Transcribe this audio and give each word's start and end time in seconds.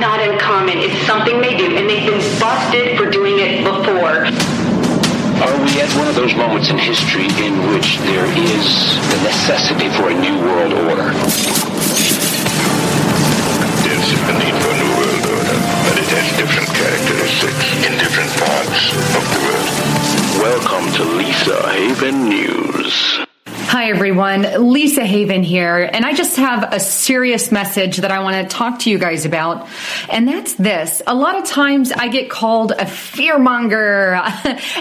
It's 0.00 0.08
not 0.08 0.26
uncommon. 0.26 0.78
It's 0.78 0.96
something 1.04 1.42
they 1.42 1.58
do, 1.58 1.76
and 1.76 1.84
they've 1.84 2.08
been 2.08 2.24
busted 2.40 2.96
for 2.96 3.10
doing 3.10 3.36
it 3.36 3.60
before. 3.60 4.24
Are 5.44 5.58
we 5.60 5.76
at 5.76 5.92
one 6.00 6.08
of 6.08 6.16
those 6.16 6.34
moments 6.34 6.70
in 6.70 6.78
history 6.78 7.28
in 7.36 7.68
which 7.68 8.00
there 8.08 8.24
is 8.24 8.64
the 9.12 9.20
necessity 9.28 9.92
for 9.92 10.08
a 10.08 10.16
new 10.16 10.40
world 10.40 10.72
order? 10.88 11.12
There's 13.84 14.08
a 14.24 14.32
need 14.40 14.56
for 14.56 14.72
a 14.72 14.78
new 14.80 14.88
world 14.96 15.24
order, 15.36 15.56
but 15.84 16.00
it 16.00 16.08
has 16.16 16.32
different 16.32 16.72
characteristics 16.72 17.68
in 17.84 17.92
different 18.00 18.32
parts 18.40 18.96
of 18.96 19.24
the 19.28 19.40
world. 19.44 19.68
Welcome 20.40 20.88
to 20.96 21.04
Lisa 21.12 21.60
Haven 21.76 22.24
News. 22.24 23.29
Hi, 23.72 23.88
everyone. 23.90 24.72
Lisa 24.72 25.04
Haven 25.04 25.44
here. 25.44 25.88
And 25.92 26.04
I 26.04 26.12
just 26.12 26.34
have 26.38 26.72
a 26.72 26.80
serious 26.80 27.52
message 27.52 27.98
that 27.98 28.10
I 28.10 28.18
want 28.18 28.50
to 28.50 28.56
talk 28.56 28.80
to 28.80 28.90
you 28.90 28.98
guys 28.98 29.26
about. 29.26 29.68
And 30.08 30.26
that's 30.26 30.54
this. 30.54 31.00
A 31.06 31.14
lot 31.14 31.38
of 31.38 31.44
times 31.44 31.92
I 31.92 32.08
get 32.08 32.28
called 32.28 32.72
a 32.72 32.84
fearmonger. 32.84 34.18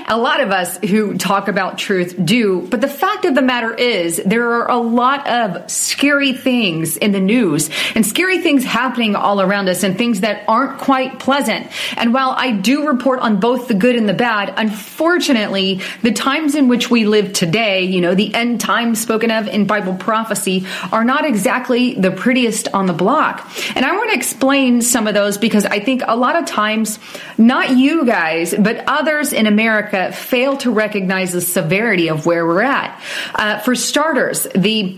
a 0.07 0.17
lot 0.17 0.41
of 0.41 0.49
us 0.49 0.79
who 0.79 1.19
talk 1.19 1.49
about 1.49 1.77
truth 1.77 2.15
do. 2.25 2.61
But 2.67 2.81
the 2.81 2.87
fact 2.87 3.25
of 3.25 3.35
the 3.35 3.43
matter 3.43 3.75
is, 3.75 4.19
there 4.25 4.53
are 4.53 4.71
a 4.71 4.77
lot 4.77 5.27
of 5.27 5.69
scary 5.69 6.33
things 6.33 6.97
in 6.97 7.11
the 7.11 7.19
news 7.19 7.69
and 7.93 8.03
scary 8.03 8.39
things 8.39 8.65
happening 8.65 9.15
all 9.15 9.39
around 9.39 9.69
us 9.69 9.83
and 9.83 9.99
things 9.99 10.21
that 10.21 10.45
aren't 10.47 10.79
quite 10.79 11.19
pleasant. 11.19 11.67
And 11.95 12.11
while 12.11 12.31
I 12.31 12.53
do 12.53 12.87
report 12.87 13.19
on 13.19 13.39
both 13.39 13.67
the 13.67 13.75
good 13.75 13.95
and 13.95 14.09
the 14.09 14.15
bad, 14.15 14.51
unfortunately, 14.57 15.81
the 16.01 16.11
times 16.11 16.55
in 16.55 16.67
which 16.69 16.89
we 16.89 17.05
live 17.05 17.33
today, 17.33 17.83
you 17.83 18.01
know, 18.01 18.15
the 18.15 18.33
end 18.33 18.61
times 18.80 19.02
spoken 19.02 19.30
of 19.30 19.47
in 19.47 19.66
Bible 19.67 19.94
prophecy 19.94 20.66
are 20.94 21.03
not 21.03 21.25
exactly 21.25 21.95
the 21.95 22.11
prettiest 22.11 22.69
on 22.73 22.86
the 22.86 22.94
block. 22.94 23.45
And 23.75 23.86
I 23.86 23.91
want 23.97 24.11
to 24.11 24.16
explain 24.16 24.81
some 24.81 25.05
of 25.05 25.13
those 25.13 25.38
because 25.38 25.66
I 25.66 25.81
think 25.81 26.02
a 26.08 26.16
lot 26.16 26.38
of 26.38 26.45
times, 26.45 26.97
not 27.38 27.71
you 27.71 28.05
guys, 28.05 28.55
but 28.58 28.86
others 28.88 29.33
in 29.33 29.47
America 29.47 30.13
fail 30.13 30.55
to 30.58 30.71
recognize 30.71 31.33
the 31.33 31.42
severity 31.42 32.09
of 32.09 32.26
where 32.26 32.45
we're 32.45 32.61
at. 32.61 33.02
Uh, 33.36 33.59
for 33.59 33.76
starters, 33.76 34.48
the 34.55 34.98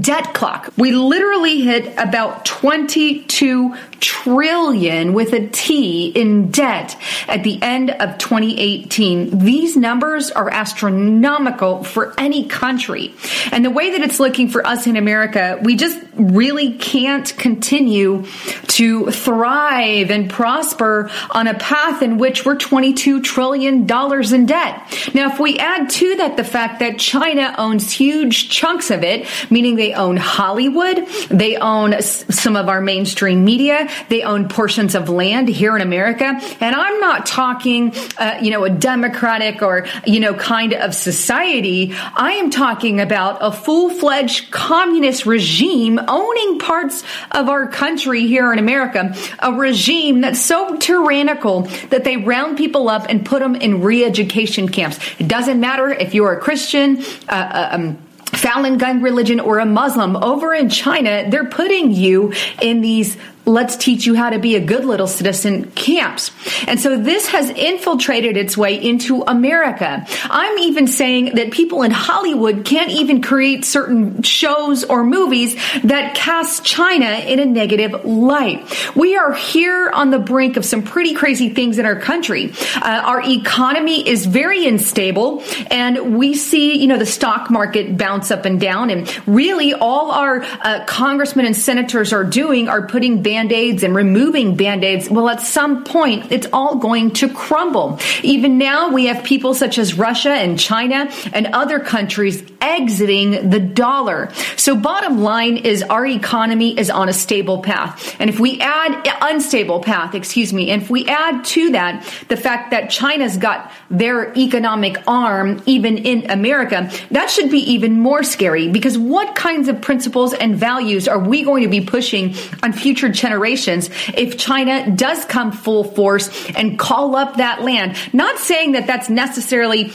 debt 0.00 0.34
clock. 0.34 0.72
We 0.76 0.92
literally 0.92 1.62
hit 1.62 1.94
about 1.98 2.44
22 2.44 3.74
trillion 4.04 5.14
with 5.14 5.32
a 5.32 5.48
T 5.48 6.08
in 6.08 6.50
debt 6.50 6.94
at 7.26 7.42
the 7.42 7.60
end 7.62 7.90
of 7.90 8.18
2018. 8.18 9.38
These 9.38 9.78
numbers 9.78 10.30
are 10.30 10.50
astronomical 10.50 11.82
for 11.84 12.12
any 12.18 12.46
country. 12.46 13.14
And 13.50 13.64
the 13.64 13.70
way 13.70 13.92
that 13.92 14.02
it's 14.02 14.20
looking 14.20 14.48
for 14.48 14.64
us 14.66 14.86
in 14.86 14.96
America, 14.96 15.58
we 15.62 15.76
just 15.76 15.98
really 16.16 16.74
can't 16.74 17.34
continue 17.38 18.24
to 18.68 19.10
thrive 19.10 20.10
and 20.10 20.28
prosper 20.30 21.10
on 21.30 21.46
a 21.46 21.54
path 21.54 22.02
in 22.02 22.18
which 22.18 22.44
we're 22.44 22.56
22 22.56 23.22
trillion 23.22 23.86
dollars 23.86 24.32
in 24.32 24.44
debt. 24.44 24.82
Now, 25.14 25.32
if 25.32 25.40
we 25.40 25.58
add 25.58 25.88
to 25.90 26.16
that 26.16 26.36
the 26.36 26.44
fact 26.44 26.80
that 26.80 26.98
China 26.98 27.54
owns 27.56 27.90
huge 27.90 28.50
chunks 28.50 28.90
of 28.90 29.02
it, 29.02 29.26
meaning 29.50 29.76
they 29.76 29.94
own 29.94 30.18
Hollywood, 30.18 31.06
they 31.30 31.56
own 31.56 32.02
some 32.02 32.56
of 32.56 32.68
our 32.68 32.80
mainstream 32.80 33.44
media, 33.44 33.88
they 34.08 34.22
own 34.22 34.48
portions 34.48 34.94
of 34.94 35.08
land 35.08 35.48
here 35.48 35.76
in 35.76 35.82
America. 35.82 36.24
And 36.60 36.74
I'm 36.74 37.00
not 37.00 37.26
talking, 37.26 37.94
uh, 38.18 38.38
you 38.40 38.50
know, 38.50 38.64
a 38.64 38.70
democratic 38.70 39.62
or, 39.62 39.86
you 40.06 40.20
know, 40.20 40.34
kind 40.34 40.72
of 40.72 40.94
society. 40.94 41.94
I 42.14 42.32
am 42.32 42.50
talking 42.50 43.00
about 43.00 43.38
a 43.40 43.52
full 43.52 43.90
fledged 43.90 44.50
communist 44.50 45.26
regime 45.26 46.00
owning 46.08 46.58
parts 46.58 47.02
of 47.30 47.48
our 47.48 47.66
country 47.68 48.26
here 48.26 48.52
in 48.52 48.58
America. 48.58 49.14
A 49.38 49.52
regime 49.52 50.20
that's 50.20 50.40
so 50.40 50.76
tyrannical 50.76 51.62
that 51.90 52.04
they 52.04 52.16
round 52.16 52.56
people 52.56 52.88
up 52.88 53.06
and 53.08 53.24
put 53.24 53.40
them 53.40 53.54
in 53.56 53.82
re 53.82 54.04
education 54.04 54.68
camps. 54.68 54.98
It 55.18 55.28
doesn't 55.28 55.60
matter 55.60 55.90
if 55.90 56.14
you're 56.14 56.32
a 56.32 56.40
Christian, 56.40 57.02
uh, 57.28 57.32
uh 57.32 57.68
um, 57.74 57.98
Falun 58.24 58.78
Gong 58.78 59.00
religion 59.00 59.40
or 59.40 59.58
a 59.58 59.66
Muslim 59.66 60.16
over 60.16 60.52
in 60.52 60.68
China, 60.68 61.28
they're 61.30 61.48
putting 61.48 61.92
you 61.92 62.32
in 62.60 62.80
these 62.80 63.16
let's 63.46 63.76
teach 63.76 64.06
you 64.06 64.14
how 64.14 64.30
to 64.30 64.38
be 64.38 64.56
a 64.56 64.60
good 64.60 64.84
little 64.84 65.06
citizen 65.06 65.70
camps. 65.72 66.30
And 66.66 66.80
so 66.80 66.96
this 66.96 67.28
has 67.28 67.50
infiltrated 67.50 68.36
its 68.36 68.56
way 68.56 68.82
into 68.82 69.22
America. 69.22 70.06
I'm 70.24 70.58
even 70.58 70.86
saying 70.86 71.34
that 71.34 71.50
people 71.50 71.82
in 71.82 71.90
Hollywood 71.90 72.64
can't 72.64 72.90
even 72.90 73.20
create 73.22 73.64
certain 73.64 74.22
shows 74.22 74.84
or 74.84 75.04
movies 75.04 75.54
that 75.82 76.14
cast 76.14 76.64
China 76.64 77.06
in 77.06 77.38
a 77.38 77.44
negative 77.44 78.04
light. 78.04 78.64
We 78.96 79.16
are 79.16 79.32
here 79.32 79.90
on 79.90 80.10
the 80.10 80.18
brink 80.18 80.56
of 80.56 80.64
some 80.64 80.82
pretty 80.82 81.14
crazy 81.14 81.50
things 81.50 81.78
in 81.78 81.86
our 81.86 81.98
country. 81.98 82.52
Uh, 82.76 83.02
our 83.04 83.22
economy 83.22 84.08
is 84.08 84.26
very 84.26 84.66
unstable 84.66 85.42
and 85.70 86.16
we 86.16 86.34
see, 86.34 86.78
you 86.78 86.86
know, 86.86 86.98
the 86.98 87.06
stock 87.06 87.50
market 87.50 87.98
bounce 87.98 88.30
up 88.30 88.44
and 88.44 88.60
down 88.60 88.90
and 88.90 89.28
really 89.28 89.74
all 89.74 90.10
our 90.10 90.42
uh, 90.42 90.84
congressmen 90.86 91.46
and 91.46 91.56
senators 91.56 92.12
are 92.12 92.24
doing 92.24 92.68
are 92.68 92.86
putting 92.86 93.22
band-aids 93.34 93.82
and 93.82 93.96
removing 93.96 94.54
band-aids, 94.54 95.10
well, 95.10 95.28
at 95.28 95.40
some 95.40 95.82
point, 95.82 96.30
it's 96.30 96.46
all 96.52 96.76
going 96.76 97.10
to 97.10 97.28
crumble. 97.28 97.98
Even 98.22 98.58
now, 98.58 98.92
we 98.92 99.06
have 99.06 99.24
people 99.24 99.54
such 99.54 99.76
as 99.76 99.94
Russia 99.94 100.30
and 100.30 100.56
China 100.58 101.10
and 101.32 101.48
other 101.48 101.80
countries 101.80 102.44
exiting 102.60 103.50
the 103.50 103.58
dollar. 103.60 104.30
So 104.56 104.76
bottom 104.76 105.20
line 105.20 105.56
is 105.58 105.82
our 105.82 106.06
economy 106.06 106.78
is 106.78 106.90
on 106.90 107.08
a 107.08 107.12
stable 107.12 107.60
path. 107.60 108.16
And 108.18 108.30
if 108.30 108.38
we 108.38 108.60
add 108.60 109.06
unstable 109.20 109.80
path, 109.80 110.14
excuse 110.14 110.52
me, 110.52 110.70
and 110.70 110.82
if 110.82 110.88
we 110.88 111.06
add 111.06 111.44
to 111.44 111.72
that 111.72 112.04
the 112.28 112.36
fact 112.36 112.70
that 112.70 112.88
China's 112.88 113.36
got 113.36 113.70
their 113.90 114.32
economic 114.36 114.96
arm 115.06 115.62
even 115.66 115.98
in 115.98 116.30
America, 116.30 116.90
that 117.10 117.30
should 117.30 117.50
be 117.50 117.72
even 117.72 118.00
more 118.00 118.22
scary 118.22 118.68
because 118.68 118.96
what 118.96 119.34
kinds 119.34 119.68
of 119.68 119.80
principles 119.80 120.32
and 120.32 120.56
values 120.56 121.06
are 121.06 121.18
we 121.18 121.42
going 121.42 121.64
to 121.64 121.68
be 121.68 121.80
pushing 121.80 122.34
on 122.62 122.72
future 122.72 123.12
generations 123.24 123.88
if 124.14 124.36
China 124.36 124.90
does 124.90 125.24
come 125.24 125.50
full 125.50 125.82
force 125.82 126.28
and 126.50 126.78
call 126.78 127.16
up 127.16 127.38
that 127.38 127.62
land? 127.62 127.96
Not 128.12 128.38
saying 128.38 128.72
that 128.72 128.86
that's 128.86 129.08
necessarily 129.08 129.92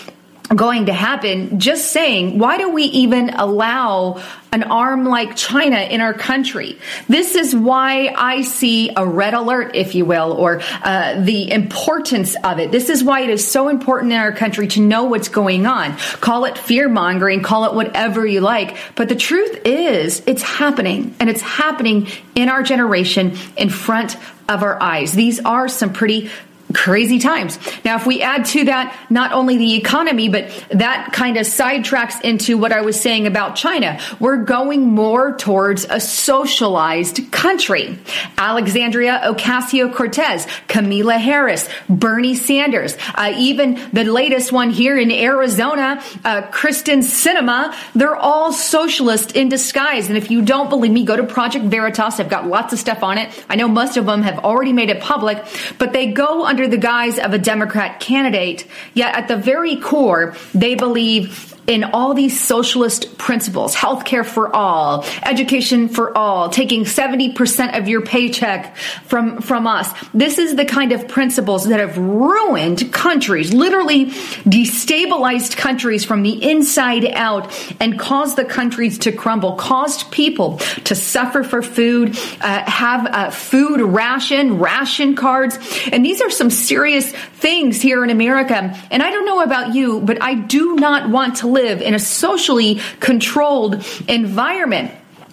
going 0.56 0.88
to 0.88 0.94
happen. 0.94 1.60
Just 1.60 1.92
saying, 1.92 2.40
why 2.40 2.58
do 2.58 2.70
we 2.70 2.84
even 2.84 3.30
allow 3.30 4.22
an 4.52 4.64
arm 4.64 5.06
like 5.06 5.36
China 5.36 5.78
in 5.78 6.02
our 6.02 6.14
country? 6.14 6.80
This 7.08 7.36
is 7.36 7.56
why 7.56 8.14
I 8.16 8.42
see 8.42 8.92
a 8.96 9.06
red 9.06 9.36
alert, 9.36 9.76
if 9.76 9.94
you 9.94 10.06
will, 10.06 10.34
or 10.34 10.62
uh, 10.84 11.22
the 11.22 11.52
importance 11.52 12.36
of 12.44 12.60
it. 12.60 12.72
This 12.72 12.90
is 12.90 13.04
why 13.04 13.22
it 13.22 13.30
is 13.30 13.50
so 13.50 13.70
important 13.70 14.12
in 14.12 14.18
our 14.18 14.32
country 14.32 14.68
to 14.70 14.82
know 14.82 15.04
what's 15.04 15.30
going 15.30 15.68
on. 15.68 15.96
Call 16.20 16.46
it 16.46 16.58
fear 16.58 16.90
mongering, 16.90 17.44
call 17.44 17.66
it 17.66 17.76
whatever 17.76 18.26
you 18.26 18.42
like. 18.42 18.76
But 18.96 19.10
the 19.10 19.16
truth 19.16 19.62
is, 19.66 20.24
it's 20.26 20.42
happening, 20.42 21.16
and 21.20 21.30
it's 21.30 21.42
happening 21.42 22.08
in 22.34 22.50
our 22.50 22.64
generation 22.64 23.38
in 23.56 23.70
front 23.70 24.18
of 24.48 24.64
our 24.64 24.82
eyes. 24.82 25.14
These 25.14 25.40
are 25.42 25.68
some 25.68 25.94
pretty 25.94 26.32
crazy 26.74 27.20
times. 27.20 27.58
Now, 27.84 27.96
if 27.96 28.06
we 28.06 28.22
add 28.22 28.46
to 28.46 28.66
that 28.66 28.96
not 29.10 29.32
only 29.32 29.58
the 29.58 29.76
economy, 29.76 30.30
but 30.30 30.50
that 30.70 31.12
kind 31.14 31.38
of 31.38 31.46
sidetracks 31.46 32.22
into 32.22 32.58
what 32.58 32.72
I 32.72 32.82
was 32.82 33.00
saying 33.00 33.28
about 33.28 33.56
China. 33.56 34.00
We're 34.20 34.44
going 34.44 34.82
more 34.82 35.36
towards 35.36 35.86
a 35.90 36.00
socialized 36.00 37.32
country. 37.32 37.98
Alexandria 38.38 39.22
Ocasio 39.24 39.94
Cortez, 39.94 40.48
Kamala 40.68 41.18
Harris, 41.18 41.68
Bernie 41.90 42.36
Sanders, 42.36 42.98
uh, 43.16 43.34
even 43.38 43.80
the 43.94 44.04
latest 44.04 44.52
one 44.52 44.70
here 44.70 44.98
in 44.98 45.12
Arizona, 45.12 46.02
uh, 46.24 46.44
Kyrsten 46.44 47.00
Sinema, 47.00 47.76
they're 47.96 48.16
all 48.16 48.54
socialist 48.54 49.36
in 49.36 49.50
disguise. 49.50 50.08
And 50.08 50.18
if 50.18 50.30
you 50.30 50.42
don't 50.42 50.70
believe 50.70 50.92
me, 50.92 51.04
go 51.04 51.16
to 51.16 51.24
Project 51.24 51.66
Veritas. 51.66 52.20
I've 52.20 52.30
got 52.30 52.48
lots 52.48 52.74
of 52.74 52.80
stuff 52.80 53.04
on 53.04 53.18
it. 53.18 53.30
I 53.50 53.56
know 53.56 53.68
most 53.68 53.98
of 53.98 54.06
them 54.06 54.22
have 54.22 54.40
already 54.40 54.74
made 54.74 54.90
it 54.90 55.02
public, 55.02 55.44
but 55.78 55.94
they 55.94 56.12
go 56.12 56.46
under 56.46 56.59
the 56.68 56.78
guise 56.78 57.20
of 57.20 57.34
a 57.34 57.38
Democrat 57.38 58.00
candidate. 58.00 58.66
Yet 58.94 59.16
at 59.16 59.28
the 59.28 59.38
very 59.38 59.76
core, 59.78 60.36
they 60.54 60.76
believe 60.76 61.59
in 61.70 61.84
all 61.84 62.16
these 62.16 62.38
socialist 62.42 63.16
principles 63.20 63.76
healthcare 63.76 64.26
for 64.26 64.54
all, 64.56 65.06
education 65.22 65.88
for 65.88 66.18
all, 66.18 66.50
taking 66.50 66.84
70% 66.84 67.78
of 67.78 67.88
your 67.88 68.02
paycheck 68.02 68.76
from, 69.06 69.40
from 69.40 69.68
us. 69.68 69.94
This 70.12 70.40
is 70.40 70.56
the 70.56 70.66
kind 70.66 70.92
of 70.92 71.08
principles 71.08 71.66
that 71.70 71.80
have 71.80 71.96
ruined 71.96 72.92
countries, 72.92 73.54
literally 73.54 74.08
destabilized 74.08 75.58
countries 75.58 76.04
from 76.04 76.24
the 76.24 76.44
inside 76.44 77.06
out 77.06 77.54
and 77.80 78.00
caused 78.00 78.36
the 78.36 78.46
countries 78.46 78.98
to 79.00 79.12
crumble, 79.12 79.54
caused 79.54 80.10
people 80.12 80.58
to 80.86 80.96
suffer 80.96 81.44
for 81.44 81.62
food, 81.62 82.18
uh, 82.42 82.64
have 82.68 83.08
a 83.12 83.32
food 83.32 83.80
ration, 83.80 84.58
ration 84.58 85.16
cards. 85.16 85.60
And 85.92 86.04
these 86.04 86.20
are 86.20 86.32
some 86.32 86.50
serious 86.50 87.12
things 87.12 87.80
here 87.80 88.04
in 88.04 88.10
America. 88.10 88.76
And 88.90 89.04
I 89.04 89.12
don't 89.12 89.26
know 89.26 89.42
about 89.42 89.76
you, 89.76 90.02
but 90.02 90.20
I 90.20 90.34
do 90.34 90.76
not 90.76 91.12
want 91.12 91.38
to 91.38 91.48
live 91.48 91.59
live 91.62 91.82
in 91.82 91.94
a 91.94 92.00
socially 92.00 92.82
controlled 93.00 93.86
environment. 94.08 94.92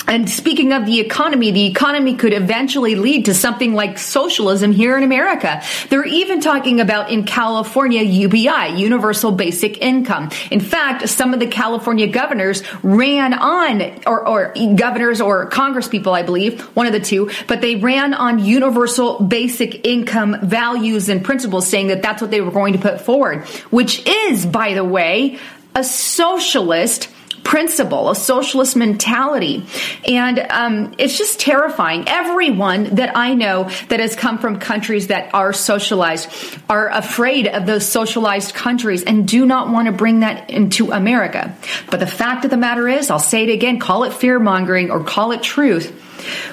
And 0.08 0.30
speaking 0.30 0.72
of 0.72 0.86
the 0.86 1.00
economy, 1.00 1.50
the 1.50 1.66
economy 1.66 2.14
could 2.14 2.32
eventually 2.32 2.94
lead 2.94 3.24
to 3.24 3.34
something 3.34 3.74
like 3.74 3.98
socialism 3.98 4.70
here 4.70 4.96
in 4.96 5.02
America. 5.02 5.62
They're 5.88 6.04
even 6.04 6.40
talking 6.40 6.80
about 6.80 7.10
in 7.10 7.24
California 7.24 8.02
UBI, 8.02 8.76
Universal 8.76 9.32
Basic 9.32 9.78
Income. 9.78 10.30
In 10.50 10.60
fact, 10.60 11.08
some 11.08 11.34
of 11.34 11.40
the 11.40 11.48
California 11.48 12.06
governors 12.06 12.62
ran 12.84 13.34
on, 13.34 13.82
or, 14.06 14.26
or 14.28 14.54
governors 14.76 15.20
or 15.20 15.46
Congress 15.46 15.88
people, 15.88 16.14
I 16.14 16.22
believe, 16.22 16.60
one 16.76 16.86
of 16.86 16.92
the 16.92 17.00
two, 17.00 17.30
but 17.48 17.60
they 17.60 17.74
ran 17.74 18.14
on 18.14 18.38
universal 18.38 19.20
basic 19.20 19.84
income 19.84 20.36
values 20.40 21.08
and 21.08 21.24
principles 21.24 21.66
saying 21.66 21.88
that 21.88 22.02
that's 22.02 22.22
what 22.22 22.30
they 22.30 22.40
were 22.40 22.52
going 22.52 22.74
to 22.74 22.78
put 22.78 23.00
forward, 23.00 23.44
which 23.70 24.06
is, 24.06 24.46
by 24.46 24.74
the 24.74 24.84
way, 24.84 25.40
a 25.76 25.84
socialist 25.84 27.10
principle, 27.44 28.10
a 28.10 28.16
socialist 28.16 28.74
mentality. 28.74 29.64
And 30.08 30.38
um, 30.50 30.94
it's 30.98 31.16
just 31.16 31.38
terrifying. 31.38 32.04
Everyone 32.08 32.96
that 32.96 33.16
I 33.16 33.34
know 33.34 33.70
that 33.88 34.00
has 34.00 34.16
come 34.16 34.38
from 34.38 34.58
countries 34.58 35.06
that 35.06 35.32
are 35.32 35.52
socialized 35.52 36.28
are 36.68 36.88
afraid 36.90 37.46
of 37.46 37.64
those 37.64 37.86
socialized 37.86 38.52
countries 38.52 39.04
and 39.04 39.28
do 39.28 39.46
not 39.46 39.70
want 39.70 39.86
to 39.86 39.92
bring 39.92 40.20
that 40.20 40.50
into 40.50 40.90
America. 40.90 41.56
But 41.88 42.00
the 42.00 42.06
fact 42.08 42.44
of 42.44 42.50
the 42.50 42.56
matter 42.56 42.88
is, 42.88 43.10
I'll 43.10 43.20
say 43.20 43.44
it 43.44 43.50
again, 43.50 43.78
call 43.78 44.02
it 44.02 44.12
fear 44.12 44.40
mongering 44.40 44.90
or 44.90 45.04
call 45.04 45.30
it 45.30 45.42
truth. 45.42 46.02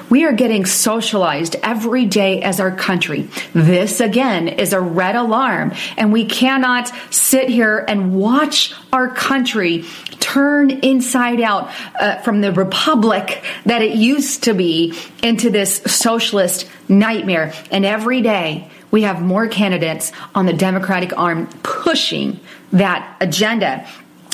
We 0.09 0.25
are 0.25 0.33
getting 0.33 0.65
socialized 0.65 1.55
every 1.63 2.05
day 2.05 2.41
as 2.41 2.59
our 2.59 2.75
country. 2.75 3.29
This 3.53 3.99
again 3.99 4.47
is 4.47 4.73
a 4.73 4.79
red 4.79 5.15
alarm 5.15 5.73
and 5.97 6.11
we 6.13 6.25
cannot 6.25 6.91
sit 7.13 7.49
here 7.49 7.83
and 7.87 8.15
watch 8.15 8.73
our 8.91 9.09
country 9.09 9.85
turn 10.19 10.71
inside 10.71 11.41
out 11.41 11.69
uh, 11.99 12.17
from 12.19 12.41
the 12.41 12.51
republic 12.51 13.43
that 13.65 13.81
it 13.81 13.95
used 13.95 14.43
to 14.43 14.53
be 14.53 14.93
into 15.21 15.49
this 15.49 15.77
socialist 15.85 16.69
nightmare. 16.87 17.53
And 17.71 17.85
every 17.85 18.21
day 18.21 18.69
we 18.89 19.01
have 19.03 19.21
more 19.21 19.47
candidates 19.47 20.11
on 20.35 20.45
the 20.45 20.53
Democratic 20.53 21.17
arm 21.17 21.47
pushing 21.63 22.39
that 22.71 23.17
agenda. 23.19 23.87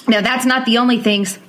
Now, 0.08 0.22
that's 0.22 0.46
not 0.46 0.66
the 0.66 0.80
only 0.80 1.02
things 1.02 1.40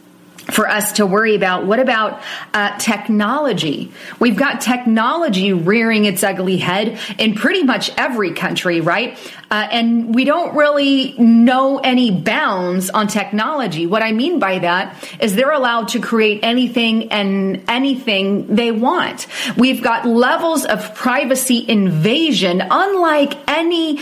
for 0.40 0.68
us 0.68 0.92
to 0.92 1.06
worry 1.06 1.34
about. 1.34 1.66
What 1.66 1.80
about 1.80 2.22
uh, 2.54 2.76
technology? 2.78 3.92
We've 4.18 4.36
got 4.36 4.60
technology 4.60 5.52
rearing 5.52 6.04
its 6.04 6.22
ugly 6.22 6.56
head 6.56 6.98
in 7.18 7.34
pretty 7.34 7.62
much 7.62 7.90
every 7.96 8.32
country, 8.32 8.80
right? 8.80 9.18
Uh, 9.50 9.68
and 9.70 10.14
we 10.14 10.24
don't 10.24 10.54
really 10.54 11.14
know 11.18 11.78
any 11.78 12.10
bounds 12.10 12.88
on 12.90 13.08
technology. 13.08 13.86
What 13.86 14.02
I 14.02 14.12
mean 14.12 14.38
by 14.38 14.60
that 14.60 14.96
is 15.20 15.34
they're 15.34 15.50
allowed 15.52 15.88
to 15.88 16.00
create 16.00 16.40
anything 16.42 17.10
and 17.10 17.64
anything 17.68 18.54
they 18.54 18.70
want. 18.70 19.26
We've 19.56 19.82
got 19.82 20.06
levels 20.06 20.64
of 20.64 20.94
privacy 20.94 21.64
invasion 21.68 22.62
unlike 22.70 23.36
any 23.48 23.98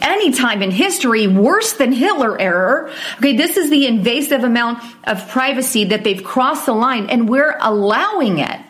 any 0.00 0.32
time 0.32 0.62
in 0.62 0.70
history 0.70 1.26
worse 1.26 1.74
than 1.74 1.92
Hitler 1.92 2.40
error. 2.40 2.90
Okay, 3.18 3.36
this 3.36 3.56
is 3.56 3.70
the 3.70 3.86
invasive 3.86 4.44
amount 4.44 4.82
of 5.04 5.28
privacy 5.28 5.84
that 5.84 6.04
they've 6.04 6.22
crossed 6.22 6.66
the 6.66 6.72
line 6.72 7.08
and 7.08 7.28
we're 7.28 7.56
allowing 7.60 8.38
it 8.38 8.60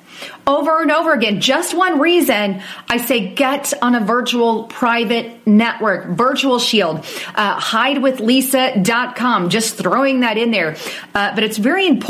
over 0.46 0.82
and 0.82 0.90
over 0.90 1.12
again. 1.12 1.40
Just 1.40 1.74
one 1.74 2.00
reason 2.00 2.62
I 2.88 2.98
say 2.98 3.34
get 3.34 3.72
on 3.82 3.94
a 3.94 4.00
virtual 4.00 4.64
private 4.64 5.46
network, 5.46 6.08
virtual 6.16 6.58
shield, 6.58 6.98
uh, 7.34 7.58
hidewithlisa.com, 7.58 9.50
just 9.50 9.76
throwing 9.76 10.20
that 10.20 10.36
in 10.38 10.50
there. 10.50 10.76
Uh, 11.14 11.34
but 11.34 11.44
it's 11.44 11.58
very 11.58 11.86
important. 11.86 12.09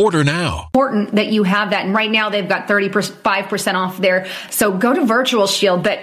Order 0.00 0.24
now. 0.24 0.70
Important 0.72 1.16
that 1.16 1.26
you 1.26 1.42
have 1.42 1.70
that. 1.70 1.84
And 1.84 1.94
right 1.94 2.10
now 2.10 2.30
they've 2.30 2.48
got 2.48 2.68
35% 2.68 3.74
off 3.74 3.98
there. 3.98 4.26
So 4.50 4.76
go 4.76 4.94
to 4.94 5.04
Virtual 5.04 5.46
Shield. 5.46 5.82
But 5.82 6.00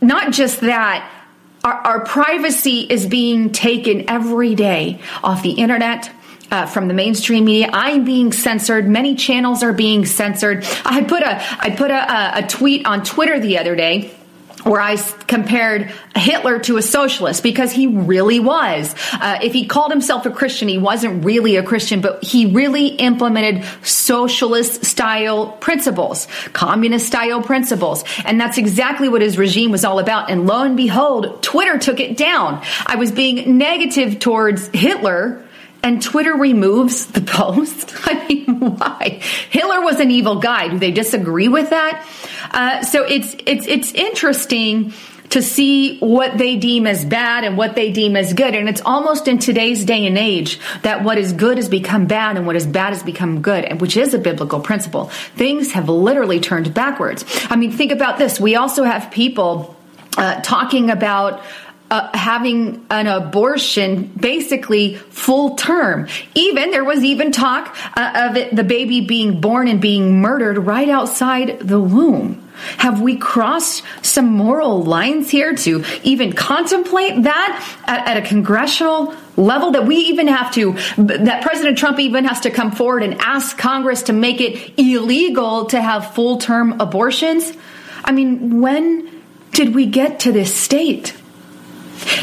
not 0.00 0.32
just 0.32 0.60
that, 0.60 1.08
our, 1.62 1.74
our 1.74 2.04
privacy 2.04 2.80
is 2.80 3.06
being 3.06 3.52
taken 3.52 4.10
every 4.10 4.54
day 4.54 5.00
off 5.22 5.42
the 5.42 5.52
internet, 5.52 6.10
uh, 6.50 6.66
from 6.66 6.88
the 6.88 6.94
mainstream 6.94 7.44
media. 7.44 7.70
I'm 7.72 8.04
being 8.04 8.32
censored. 8.32 8.88
Many 8.88 9.14
channels 9.14 9.62
are 9.62 9.72
being 9.72 10.06
censored. 10.06 10.64
I 10.84 11.04
put 11.04 11.22
a 11.22 11.42
I 11.60 11.70
put 11.76 11.90
a, 11.90 12.38
a, 12.38 12.48
tweet 12.48 12.86
on 12.86 13.04
Twitter 13.04 13.38
the 13.38 13.58
other 13.58 13.76
day 13.76 14.17
where 14.64 14.80
I 14.80 14.96
compared 14.96 15.92
Hitler 16.16 16.58
to 16.60 16.76
a 16.76 16.82
socialist 16.82 17.42
because 17.42 17.72
he 17.72 17.86
really 17.86 18.40
was. 18.40 18.94
Uh, 19.12 19.38
if 19.42 19.52
he 19.52 19.66
called 19.66 19.90
himself 19.90 20.26
a 20.26 20.30
Christian, 20.30 20.68
he 20.68 20.78
wasn't 20.78 21.24
really 21.24 21.56
a 21.56 21.62
Christian, 21.62 22.00
but 22.00 22.22
he 22.24 22.52
really 22.52 22.88
implemented 22.88 23.64
socialist 23.82 24.84
style 24.84 25.52
principles, 25.58 26.26
communist 26.52 27.06
style 27.06 27.42
principles. 27.42 28.04
And 28.24 28.40
that's 28.40 28.58
exactly 28.58 29.08
what 29.08 29.22
his 29.22 29.38
regime 29.38 29.70
was 29.70 29.84
all 29.84 29.98
about. 29.98 30.30
And 30.30 30.46
lo 30.46 30.62
and 30.62 30.76
behold, 30.76 31.42
Twitter 31.42 31.78
took 31.78 32.00
it 32.00 32.16
down. 32.16 32.62
I 32.86 32.96
was 32.96 33.12
being 33.12 33.58
negative 33.58 34.18
towards 34.18 34.68
Hitler 34.68 35.44
and 35.82 36.02
Twitter 36.02 36.34
removes 36.34 37.06
the 37.06 37.20
post. 37.26 37.94
I 38.04 38.26
mean, 38.28 38.60
why? 38.60 39.20
Hitler 39.50 39.82
was 39.82 40.00
an 40.00 40.10
evil 40.10 40.36
guy. 40.36 40.68
Do 40.68 40.78
they 40.78 40.90
disagree 40.90 41.48
with 41.48 41.70
that? 41.70 42.06
Uh, 42.50 42.82
so 42.82 43.04
it's 43.04 43.36
it's 43.46 43.66
it's 43.66 43.92
interesting 43.92 44.92
to 45.30 45.42
see 45.42 45.98
what 45.98 46.38
they 46.38 46.56
deem 46.56 46.86
as 46.86 47.04
bad 47.04 47.44
and 47.44 47.56
what 47.56 47.74
they 47.74 47.92
deem 47.92 48.16
as 48.16 48.32
good. 48.32 48.54
And 48.54 48.68
it's 48.68 48.80
almost 48.84 49.28
in 49.28 49.38
today's 49.38 49.84
day 49.84 50.06
and 50.06 50.16
age 50.16 50.58
that 50.82 51.04
what 51.04 51.18
is 51.18 51.32
good 51.32 51.58
has 51.58 51.68
become 51.68 52.06
bad 52.06 52.36
and 52.36 52.46
what 52.46 52.56
is 52.56 52.66
bad 52.66 52.92
has 52.92 53.02
become 53.02 53.42
good, 53.42 53.80
which 53.80 53.96
is 53.96 54.14
a 54.14 54.18
biblical 54.18 54.60
principle. 54.60 55.06
Things 55.36 55.72
have 55.72 55.88
literally 55.88 56.40
turned 56.40 56.72
backwards. 56.72 57.24
I 57.50 57.56
mean, 57.56 57.72
think 57.72 57.92
about 57.92 58.18
this. 58.18 58.40
We 58.40 58.56
also 58.56 58.84
have 58.84 59.10
people 59.10 59.76
uh, 60.16 60.40
talking 60.40 60.90
about 60.90 61.42
uh, 61.90 62.10
having 62.16 62.84
an 62.90 63.06
abortion 63.06 64.06
basically 64.18 64.96
full 64.96 65.56
term. 65.56 66.08
Even 66.34 66.70
there 66.70 66.84
was 66.84 67.02
even 67.02 67.32
talk 67.32 67.76
uh, 67.96 68.28
of 68.30 68.36
it, 68.36 68.54
the 68.54 68.64
baby 68.64 69.00
being 69.00 69.40
born 69.40 69.68
and 69.68 69.80
being 69.80 70.20
murdered 70.20 70.58
right 70.58 70.88
outside 70.88 71.60
the 71.60 71.80
womb. 71.80 72.44
Have 72.78 73.00
we 73.00 73.16
crossed 73.16 73.84
some 74.02 74.26
moral 74.26 74.82
lines 74.82 75.30
here 75.30 75.54
to 75.54 75.84
even 76.02 76.32
contemplate 76.32 77.22
that 77.22 77.76
at, 77.86 78.08
at, 78.08 78.16
a 78.16 78.22
congressional 78.22 79.14
level? 79.36 79.70
That 79.70 79.86
we 79.86 79.96
even 79.96 80.26
have 80.26 80.52
to, 80.54 80.72
that 80.98 81.42
President 81.42 81.78
Trump 81.78 82.00
even 82.00 82.24
has 82.24 82.40
to 82.40 82.50
come 82.50 82.72
forward 82.72 83.04
and 83.04 83.14
ask 83.20 83.56
Congress 83.56 84.02
to 84.04 84.12
make 84.12 84.40
it 84.40 84.74
illegal 84.76 85.66
to 85.66 85.80
have 85.80 86.14
full 86.14 86.38
term 86.38 86.80
abortions? 86.80 87.52
I 88.04 88.10
mean, 88.10 88.60
when 88.60 89.08
did 89.52 89.74
we 89.74 89.86
get 89.86 90.20
to 90.20 90.32
this 90.32 90.54
state? 90.54 91.14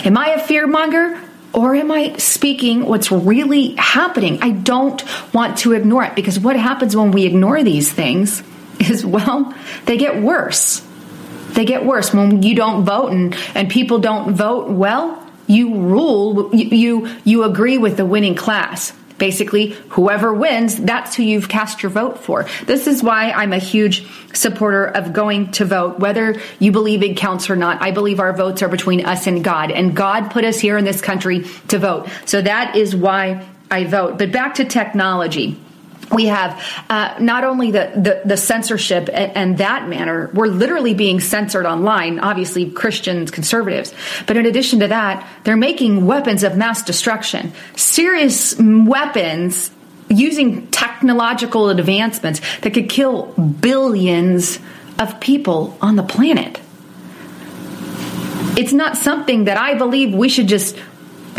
Am 0.06 0.18
I 0.18 0.30
a 0.30 0.40
fearmonger? 0.40 1.22
Or 1.54 1.74
am 1.74 1.90
I 1.90 2.18
speaking 2.18 2.86
what's 2.86 3.12
really 3.12 3.76
happening? 3.78 4.40
I 4.42 4.52
don't 4.52 5.02
want 5.34 5.60
to 5.60 5.72
ignore 5.72 6.04
it 6.04 6.14
because 6.14 6.38
what 6.38 6.58
happens 6.58 6.98
when 6.98 7.12
we 7.12 7.26
ignore 7.26 7.64
these 7.64 7.90
things 7.92 8.44
is, 8.80 9.06
well, 9.06 9.54
they 9.86 9.96
get 9.98 10.22
worse. 10.22 10.86
They 11.52 11.64
get 11.64 11.86
worse 11.86 12.14
when 12.14 12.44
you 12.44 12.56
don't 12.56 12.84
vote 12.84 13.14
and, 13.14 13.34
and 13.56 13.70
people 13.70 14.00
don't 14.00 14.36
vote 14.36 14.70
well. 14.70 15.26
You 15.48 15.76
rule, 15.76 16.54
you, 16.54 16.66
you, 17.06 17.16
you 17.24 17.44
agree 17.44 17.78
with 17.78 17.96
the 17.96 18.06
winning 18.06 18.36
class. 18.36 18.92
Basically, 19.18 19.72
whoever 19.90 20.34
wins, 20.34 20.76
that's 20.76 21.16
who 21.16 21.24
you've 21.24 21.48
cast 21.48 21.82
your 21.82 21.90
vote 21.90 22.20
for. 22.20 22.46
This 22.66 22.88
is 22.88 23.02
why 23.02 23.32
I'm 23.32 23.54
a 23.54 23.58
huge 23.58 24.06
supporter 24.34 24.86
of 24.86 25.14
going 25.14 25.52
to 25.54 25.66
vote, 25.66 26.00
whether 26.00 26.40
you 26.60 26.72
believe 26.72 27.02
it 27.02 27.16
counts 27.18 27.50
or 27.50 27.56
not. 27.56 27.82
I 27.82 27.92
believe 27.92 28.20
our 28.20 28.34
votes 28.34 28.62
are 28.62 28.68
between 28.68 29.06
us 29.06 29.28
and 29.28 29.44
God, 29.44 29.72
and 29.72 29.96
God 29.96 30.32
put 30.32 30.44
us 30.44 30.60
here 30.60 30.78
in 30.78 30.84
this 30.84 31.02
country 31.02 31.46
to 31.70 31.80
vote. 31.80 32.10
So 32.26 32.42
that 32.42 32.76
is 32.76 32.96
why 32.96 33.46
I 33.72 33.86
vote. 33.86 34.18
But 34.18 34.32
back 34.32 34.56
to 34.56 34.66
technology 34.66 35.60
we 36.12 36.26
have 36.26 36.62
uh, 36.90 37.16
not 37.20 37.44
only 37.44 37.72
the, 37.72 37.92
the, 37.96 38.22
the 38.26 38.38
censorship 38.38 39.10
and, 39.12 39.36
and, 39.36 39.58
that 39.58 39.88
manner, 39.88 40.30
we're 40.34 40.48
literally 40.48 40.94
being 40.94 41.20
censored 41.20 41.66
online, 41.66 42.20
obviously 42.20 42.70
Christians, 42.70 43.32
conservatives. 43.32 43.94
But 44.28 44.38
in 44.38 44.46
addition 44.46 44.80
to 44.82 44.88
that, 44.88 45.28
they're 45.44 45.58
making 45.58 46.06
weapons 46.06 46.44
of 46.44 46.58
mass 46.58 46.84
destruction, 46.84 47.54
serious 47.76 48.56
weapons 48.60 49.72
using 50.10 50.68
technological 50.68 51.70
advancements 51.70 52.42
that 52.60 52.74
could 52.74 52.90
kill 52.90 53.26
billions 53.34 54.60
of 55.00 55.20
people 55.20 55.78
on 55.82 55.96
the 55.96 56.04
planet. 56.04 56.60
It's 58.58 58.72
not 58.72 58.96
something 58.96 59.46
that 59.46 59.58
I 59.58 59.74
believe 59.74 60.14
we 60.14 60.30
should 60.30 60.48
just 60.48 60.78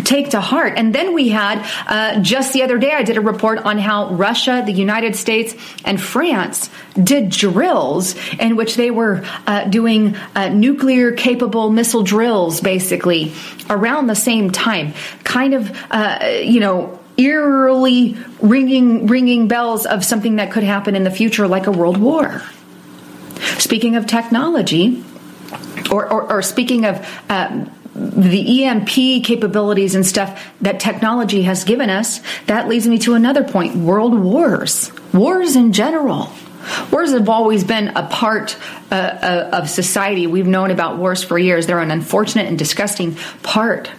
take 0.06 0.30
to 0.30 0.40
heart. 0.40 0.75
And 0.76 0.94
then 0.94 1.12
we 1.12 1.28
had 1.28 1.66
uh, 1.86 2.20
just 2.20 2.52
the 2.52 2.62
other 2.62 2.78
day, 2.78 2.92
I 2.92 3.02
did 3.02 3.16
a 3.16 3.20
report 3.20 3.58
on 3.58 3.78
how 3.78 4.10
Russia, 4.10 4.62
the 4.64 4.72
United 4.72 5.16
States, 5.16 5.54
and 5.84 6.00
France 6.00 6.70
did 6.94 7.28
drills 7.28 8.14
in 8.38 8.56
which 8.56 8.76
they 8.76 8.90
were 8.90 9.25
uh, 9.46 9.64
doing 9.64 10.16
uh, 10.34 10.48
nuclear 10.48 11.12
capable 11.12 11.70
missile 11.70 12.02
drills, 12.02 12.60
basically 12.60 13.32
around 13.68 14.06
the 14.06 14.14
same 14.14 14.50
time, 14.50 14.94
kind 15.25 15.52
of, 15.52 15.76
uh, 15.90 16.40
you 16.42 16.60
know 16.60 16.98
eerily 17.18 18.14
ringing 18.42 19.06
ringing 19.06 19.48
bells 19.48 19.86
of 19.86 20.04
something 20.04 20.36
that 20.36 20.52
could 20.52 20.62
happen 20.62 20.94
in 20.94 21.02
the 21.02 21.10
future 21.10 21.48
like 21.48 21.66
a 21.66 21.70
world 21.70 21.96
war 21.96 22.42
speaking 23.56 23.96
of 23.96 24.06
technology 24.06 25.02
or, 25.90 26.12
or, 26.12 26.30
or 26.30 26.42
speaking 26.42 26.84
of 26.84 27.06
uh, 27.30 27.64
the 27.96 28.64
EMP 28.64 29.24
capabilities 29.24 29.94
and 29.94 30.04
stuff 30.04 30.44
that 30.60 30.80
technology 30.80 31.42
has 31.42 31.64
given 31.64 31.88
us, 31.88 32.20
that 32.46 32.68
leads 32.68 32.86
me 32.86 32.98
to 32.98 33.14
another 33.14 33.42
point 33.42 33.74
world 33.76 34.18
wars, 34.18 34.92
wars 35.12 35.56
in 35.56 35.72
general. 35.72 36.30
Wars 36.90 37.12
have 37.12 37.28
always 37.28 37.64
been 37.64 37.88
a 37.88 38.06
part 38.08 38.58
uh, 38.90 38.94
uh, 38.94 39.50
of 39.52 39.70
society. 39.70 40.26
We've 40.26 40.46
known 40.46 40.70
about 40.70 40.98
wars 40.98 41.22
for 41.22 41.38
years. 41.38 41.66
They're 41.66 41.78
an 41.78 41.92
unfortunate 41.92 42.48
and 42.48 42.58
disgusting 42.58 43.16
part. 43.42 43.90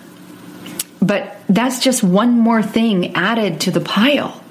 But 1.01 1.37
that's 1.47 1.79
just 1.79 2.03
one 2.03 2.37
more 2.39 2.61
thing 2.61 3.15
added 3.15 3.61
to 3.61 3.71
the 3.71 3.79
pile. 3.79 4.43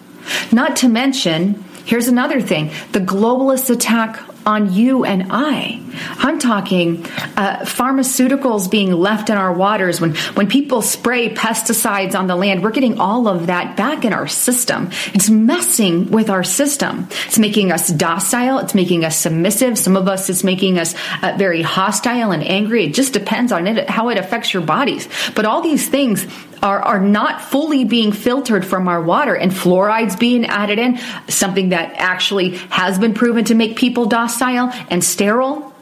Not 0.51 0.77
to 0.77 0.89
mention, 0.89 1.65
here's 1.85 2.09
another 2.09 2.41
thing 2.41 2.73
the 2.93 3.01
globalist 3.01 3.71
attack 3.71 4.21
on 4.47 4.73
you 4.73 5.05
and 5.05 5.27
I. 5.31 5.83
I'm 6.19 6.39
talking 6.39 7.05
uh, 7.37 7.61
pharmaceuticals 7.65 8.71
being 8.71 8.93
left 8.93 9.31
in 9.31 9.37
our 9.37 9.53
waters. 9.53 10.01
When, 10.01 10.15
when 10.35 10.49
people 10.49 10.83
spray 10.83 11.35
pesticides 11.35 12.15
on 12.15 12.27
the 12.27 12.37
land, 12.37 12.63
we're 12.63 12.71
getting 12.71 13.01
all 13.01 13.29
of 13.29 13.47
that 13.47 13.77
back 13.77 14.05
in 14.05 14.13
our 14.13 14.27
system. 14.27 14.91
It's 15.15 15.29
messing 15.29 16.11
with 16.11 16.31
our 16.31 16.45
system. 16.45 17.09
It's 17.27 17.39
making 17.39 17.73
us 17.73 17.89
docile. 17.89 18.59
It's 18.59 18.75
making 18.75 19.05
us 19.05 19.17
submissive. 19.17 19.79
Some 19.79 19.97
of 19.97 20.09
us, 20.09 20.29
it's 20.31 20.45
making 20.45 20.79
us 20.79 20.95
uh, 21.23 21.35
very 21.37 21.63
hostile 21.63 22.33
and 22.33 22.43
angry. 22.43 22.87
It 22.87 22.95
just 22.95 23.13
depends 23.13 23.53
on 23.53 23.67
it, 23.67 23.89
how 23.89 24.09
it 24.09 24.19
affects 24.19 24.53
your 24.53 24.63
bodies. 24.63 25.09
But 25.35 25.45
all 25.45 25.63
these 25.63 25.89
things 25.89 26.27
are, 26.63 26.81
are 26.81 27.01
not 27.01 27.43
fully 27.43 27.85
being 27.85 28.13
filtered 28.13 28.65
from 28.65 28.89
our 28.89 29.01
water 29.01 29.35
and 29.35 29.53
fluorides 29.53 30.19
being 30.19 30.47
added 30.47 30.79
in, 30.79 30.99
something 31.29 31.71
that 31.71 31.93
actually 31.97 32.57
has 32.71 32.99
been 32.99 33.15
proven 33.15 33.45
to 33.47 33.55
make 33.55 33.77
people 33.77 34.07
docile 34.07 34.71
and 34.91 35.03
sterile. 35.03 35.73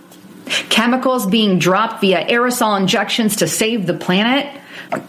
Chemicals 0.47 1.27
being 1.27 1.59
dropped 1.59 2.01
via 2.01 2.27
aerosol 2.27 2.79
injections 2.79 3.37
to 3.37 3.49
save 3.49 3.87
the 3.87 3.95
planet, 3.95 4.61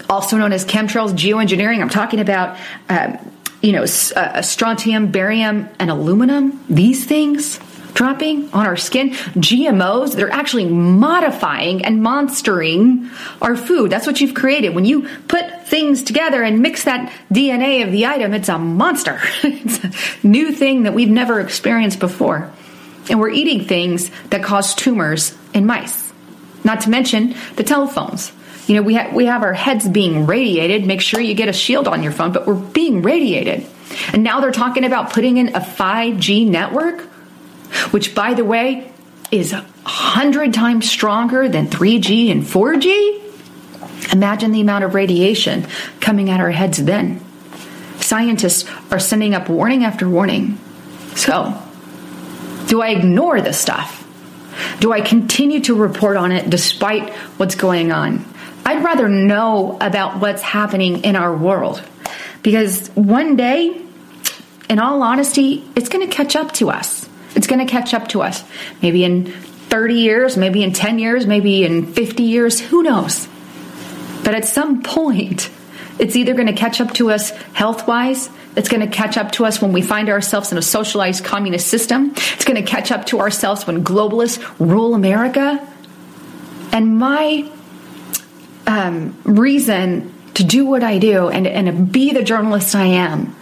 also 0.09 0.37
known 0.37 0.53
as 0.53 0.65
chemtrails, 0.65 1.11
geoengineering. 1.11 1.81
I'm 1.81 1.89
talking 1.89 2.19
about, 2.19 2.57
uh, 2.89 3.17
you 3.61 3.71
know, 3.71 3.83
uh, 3.83 4.41
strontium, 4.41 5.11
barium, 5.11 5.69
and 5.79 5.89
aluminum. 5.89 6.63
These 6.69 7.05
things 7.05 7.59
dropping 7.95 8.51
on 8.53 8.67
our 8.67 8.75
skin. 8.75 9.11
GMOs, 9.11 10.15
they're 10.15 10.29
actually 10.29 10.65
modifying 10.65 11.83
and 11.83 12.03
monstering 12.03 13.09
our 13.41 13.55
food. 13.55 13.89
That's 13.89 14.05
what 14.05 14.21
you've 14.21 14.35
created. 14.35 14.75
When 14.75 14.85
you 14.85 15.07
put 15.27 15.67
things 15.67 16.03
together 16.03 16.43
and 16.43 16.61
mix 16.61 16.83
that 16.83 17.11
DNA 17.31 17.83
of 17.85 17.91
the 17.91 18.05
item, 18.05 18.33
it's 18.33 18.49
a 18.49 18.59
monster. 18.59 19.19
it's 19.43 19.83
a 19.83 20.27
new 20.27 20.51
thing 20.51 20.83
that 20.83 20.93
we've 20.93 21.09
never 21.09 21.39
experienced 21.39 21.99
before. 21.99 22.51
And 23.09 23.19
we're 23.19 23.29
eating 23.29 23.65
things 23.65 24.09
that 24.29 24.43
cause 24.43 24.73
tumors 24.73 25.37
in 25.53 25.65
mice. 25.65 26.11
Not 26.63 26.81
to 26.81 26.89
mention 26.89 27.35
the 27.55 27.63
telephones. 27.63 28.31
You 28.67 28.75
know, 28.75 28.81
we, 28.81 28.95
ha- 28.95 29.11
we 29.13 29.25
have 29.25 29.43
our 29.43 29.53
heads 29.53 29.87
being 29.87 30.25
radiated. 30.25 30.85
Make 30.87 31.01
sure 31.01 31.19
you 31.19 31.35
get 31.35 31.49
a 31.49 31.53
shield 31.53 31.87
on 31.87 32.01
your 32.01 32.11
phone, 32.11 32.31
but 32.31 32.47
we're 32.47 32.55
being 32.55 33.03
radiated. 33.03 33.67
And 34.11 34.23
now 34.23 34.39
they're 34.41 34.51
talking 34.51 34.83
about 34.83 35.13
putting 35.13 35.37
in 35.37 35.49
a 35.55 35.59
5G 35.59 36.47
network 36.47 37.07
which, 37.91 38.15
by 38.15 38.33
the 38.33 38.45
way, 38.45 38.91
is 39.31 39.53
a 39.53 39.65
hundred 39.83 40.53
times 40.53 40.89
stronger 40.89 41.49
than 41.49 41.67
3G 41.67 42.31
and 42.31 42.43
4G. 42.43 44.13
Imagine 44.13 44.51
the 44.51 44.61
amount 44.61 44.83
of 44.83 44.93
radiation 44.93 45.65
coming 45.99 46.29
at 46.29 46.39
our 46.39 46.51
heads 46.51 46.83
then. 46.83 47.23
Scientists 47.99 48.69
are 48.91 48.99
sending 48.99 49.33
up 49.33 49.49
warning 49.49 49.83
after 49.83 50.07
warning. 50.07 50.57
So, 51.15 51.59
do 52.75 52.81
I 52.81 52.89
ignore 52.89 53.39
this 53.39 53.57
stuff? 53.57 54.01
Do 54.81 54.91
I 54.91 54.99
continue 54.99 55.61
to 55.61 55.75
report 55.75 56.17
on 56.17 56.33
it 56.33 56.49
despite 56.49 57.13
what's 57.37 57.55
going 57.55 57.93
on? 57.93 58.25
I'd 58.65 58.83
rather 58.83 59.07
know 59.07 59.77
about 59.79 60.19
what's 60.19 60.41
happening 60.41 61.05
in 61.05 61.15
our 61.15 61.33
world 61.33 61.81
because 62.41 62.89
one 62.89 63.37
day, 63.37 63.81
in 64.69 64.79
all 64.79 65.01
honesty, 65.03 65.65
it's 65.77 65.87
going 65.87 66.05
to 66.05 66.13
catch 66.13 66.35
up 66.35 66.51
to 66.55 66.69
us. 66.69 67.07
It's 67.33 67.47
going 67.47 67.65
to 67.65 67.71
catch 67.71 67.93
up 67.93 68.09
to 68.09 68.21
us. 68.21 68.43
Maybe 68.81 69.05
in 69.05 69.31
30 69.31 69.93
years, 69.93 70.35
maybe 70.35 70.61
in 70.61 70.73
10 70.73 70.99
years, 70.99 71.25
maybe 71.25 71.63
in 71.63 71.93
50 71.93 72.23
years, 72.23 72.59
who 72.59 72.83
knows? 72.83 73.25
But 74.25 74.35
at 74.35 74.43
some 74.43 74.83
point, 74.83 75.49
it's 75.99 76.15
either 76.15 76.33
going 76.33 76.47
to 76.47 76.53
catch 76.53 76.81
up 76.81 76.93
to 76.95 77.11
us 77.11 77.29
health 77.53 77.87
wise, 77.87 78.29
it's 78.55 78.69
going 78.69 78.81
to 78.81 78.87
catch 78.87 79.17
up 79.17 79.31
to 79.33 79.45
us 79.45 79.61
when 79.61 79.73
we 79.73 79.81
find 79.81 80.09
ourselves 80.09 80.51
in 80.51 80.57
a 80.57 80.61
socialized 80.61 81.23
communist 81.23 81.67
system, 81.67 82.13
it's 82.15 82.45
going 82.45 82.61
to 82.61 82.69
catch 82.69 82.91
up 82.91 83.05
to 83.07 83.19
ourselves 83.19 83.67
when 83.67 83.83
globalists 83.83 84.43
rule 84.59 84.93
America. 84.93 85.65
And 86.71 86.97
my 86.97 87.49
um, 88.67 89.17
reason 89.23 90.13
to 90.35 90.43
do 90.43 90.65
what 90.65 90.83
I 90.83 90.99
do 90.99 91.29
and, 91.29 91.47
and 91.47 91.67
to 91.67 91.73
be 91.73 92.11
the 92.11 92.23
journalist 92.23 92.75
I 92.75 92.85
am 92.85 93.35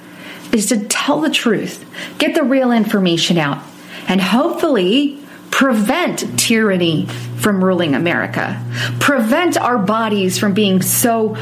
is 0.51 0.67
to 0.67 0.85
tell 0.85 1.21
the 1.21 1.31
truth, 1.31 1.83
get 2.19 2.35
the 2.35 2.43
real 2.43 2.71
information 2.71 3.37
out, 3.37 3.63
and 4.07 4.21
hopefully 4.21 5.19
prevent 5.49 6.39
tyranny 6.39 7.07
from 7.37 7.63
ruling 7.63 7.95
America, 7.95 8.63
prevent 8.99 9.57
our 9.57 9.77
bodies 9.77 10.37
from 10.37 10.53
being 10.53 10.81
so 10.81 11.35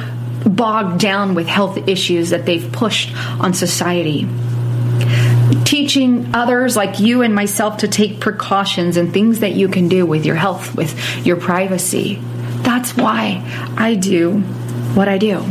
bogged 0.46 1.00
down 1.00 1.36
with 1.36 1.48
health 1.48 1.88
issues 1.88 2.32
that 2.32 2.46
they've 2.46 2.72
pushed 2.72 3.16
on 3.40 3.54
society. 3.54 4.28
Teaching 5.66 6.34
others 6.34 6.76
like 6.76 7.00
you 7.00 7.22
and 7.22 7.34
myself 7.34 7.78
to 7.78 7.88
take 7.88 8.20
precautions 8.20 8.98
and 8.98 9.14
things 9.14 9.40
that 9.40 9.54
you 9.54 9.68
can 9.68 9.88
do 9.88 10.06
with 10.06 10.26
your 10.26 10.36
health, 10.36 10.76
with 10.76 11.26
your 11.26 11.38
privacy. 11.38 12.20
That's 12.62 12.96
why 12.96 13.44
I 13.78 13.96
do 13.96 14.40
what 14.94 15.08
I 15.08 15.18
do. 15.18 15.44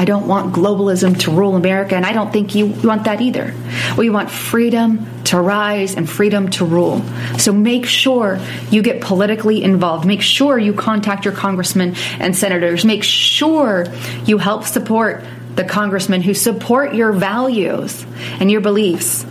I 0.00 0.06
don't 0.06 0.26
want 0.26 0.54
globalism 0.54 1.20
to 1.24 1.30
rule 1.30 1.56
America, 1.56 1.94
and 1.94 2.06
I 2.06 2.14
don't 2.14 2.32
think 2.32 2.54
you 2.54 2.68
want 2.68 3.04
that 3.04 3.20
either. 3.20 3.54
We 3.98 4.08
want 4.08 4.30
freedom 4.30 5.06
to 5.24 5.38
rise 5.38 5.94
and 5.94 6.08
freedom 6.08 6.48
to 6.52 6.64
rule. 6.64 7.02
So 7.36 7.52
make 7.52 7.84
sure 7.84 8.40
you 8.70 8.80
get 8.80 9.02
politically 9.02 9.62
involved. 9.62 10.06
Make 10.06 10.22
sure 10.22 10.58
you 10.58 10.72
contact 10.72 11.26
your 11.26 11.34
congressmen 11.34 11.96
and 12.18 12.34
senators. 12.34 12.82
Make 12.82 13.04
sure 13.04 13.88
you 14.24 14.38
help 14.38 14.64
support 14.64 15.22
the 15.56 15.64
congressmen 15.64 16.22
who 16.22 16.32
support 16.32 16.94
your 16.94 17.12
values 17.12 18.02
and 18.40 18.50
your 18.50 18.62
beliefs. 18.62 19.24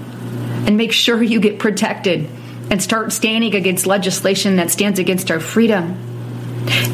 And 0.67 0.77
make 0.77 0.91
sure 0.91 1.19
you 1.23 1.39
get 1.39 1.57
protected 1.57 2.29
and 2.69 2.79
start 2.79 3.11
standing 3.11 3.55
against 3.55 3.87
legislation 3.87 4.57
that 4.57 4.69
stands 4.69 4.99
against 4.99 5.31
our 5.31 5.39
freedom. 5.39 6.08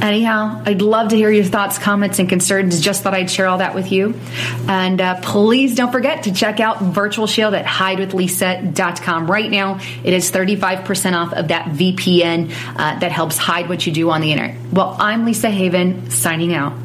Anyhow, 0.02 0.62
I'd 0.66 0.82
love 0.82 1.10
to 1.10 1.16
hear 1.16 1.32
your 1.32 1.44
thoughts, 1.44 1.78
comments, 1.78 2.20
and 2.20 2.30
concerns. 2.30 2.80
Just 2.80 3.04
thought 3.04 3.14
I'd 3.14 3.30
share 3.30 3.48
all 3.48 3.60
that 3.60 3.76
with 3.76 3.92
you. 3.92 4.20
And 4.68 5.02
uh, 5.02 5.20
please 5.22 5.76
don't 5.76 5.92
forget 5.92 6.24
to 6.24 6.34
check 6.34 6.60
out 6.60 6.82
Virtual 6.82 7.28
Shield 7.28 7.54
at 7.54 7.66
hidewithlisa.com. 7.66 9.30
Right 9.30 9.50
now, 9.50 9.80
it 10.04 10.14
is 10.14 10.32
35% 10.32 11.14
off 11.14 11.34
of 11.34 11.50
that 11.50 11.66
VPN 11.68 12.52
uh, 12.76 13.00
that 13.00 13.12
helps 13.12 13.38
hide 13.38 13.70
what 13.70 13.86
you 13.86 13.94
do 13.94 14.10
on 14.10 14.22
the 14.22 14.32
internet. 14.32 14.58
Well, 14.72 14.96
I'm 15.00 15.26
Lisa 15.26 15.50
Haven, 15.50 16.10
signing 16.10 16.54
out. 16.54 16.85